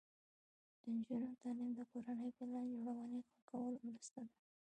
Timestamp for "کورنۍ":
1.91-2.29